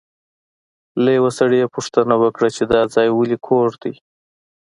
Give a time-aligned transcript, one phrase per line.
[1.03, 3.93] له یوه سړي یې پوښتنه وکړه چې دا ځای ولې کوږ دی.